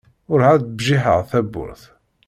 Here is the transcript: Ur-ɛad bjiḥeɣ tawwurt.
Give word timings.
Ur-ɛad 0.31 0.61
bjiḥeɣ 0.77 1.19
tawwurt. 1.29 1.83